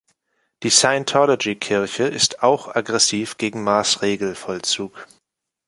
Die 0.63 0.71
Scientology-Kirche 0.71 2.05
ist 2.05 2.41
auch 2.41 2.73
aggressiv 2.73 3.37
gegen 3.37 3.63
Maßregelvollzug. 3.63 5.07